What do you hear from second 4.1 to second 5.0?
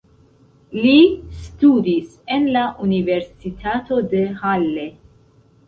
de Halle.